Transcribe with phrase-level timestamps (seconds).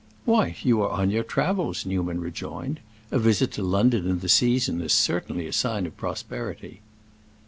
[0.25, 2.79] "Why, you are on your travels," Newman rejoined.
[3.11, 6.81] "A visit to London in the season is certainly a sign of prosperity."